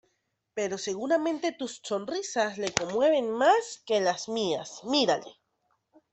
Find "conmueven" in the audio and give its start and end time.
2.73-3.29